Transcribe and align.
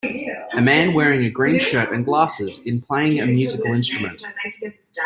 A 0.57 0.61
man 0.63 0.95
wearing 0.95 1.25
a 1.25 1.29
green 1.29 1.59
shirt 1.59 1.91
and 1.93 2.03
glasses 2.03 2.57
in 2.65 2.81
playing 2.81 3.19
a 3.19 3.27
musical 3.27 3.71
instrument. 3.71 4.23